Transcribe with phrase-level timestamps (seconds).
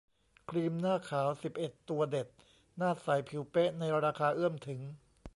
[0.49, 2.27] ครีมหน้าขาว สิบเอ็ด ตัวเด็ด
[2.77, 4.81] หน้าใสผิวเป๊ะในราคาเอื้อมถึง